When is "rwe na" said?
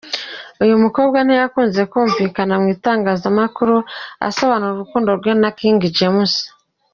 5.19-5.49